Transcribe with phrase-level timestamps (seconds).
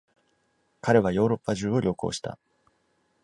[0.81, 2.39] 彼はヨーロッパ中を旅行した。